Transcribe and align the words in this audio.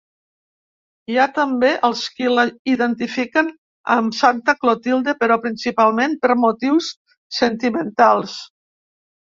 Hi 1.11 1.17
ha 1.17 1.25
també 1.35 1.69
els 1.89 2.01
qui 2.15 2.31
la 2.39 2.45
identifiquen 2.73 3.53
amb 3.97 4.17
Santa 4.21 4.57
Clotilde, 4.63 5.17
però 5.23 5.39
principalment 5.47 6.19
per 6.27 6.41
motius 6.47 6.91
sentimentals. 7.45 8.39